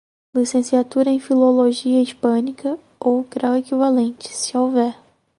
Licenciatura 0.33 1.11
em 1.11 1.19
Filologia 1.19 2.01
Hispânica, 2.01 2.79
ou 2.99 3.21
grau 3.23 3.55
equivalente, 3.57 4.29
se 4.29 4.57
houver. 4.57 4.95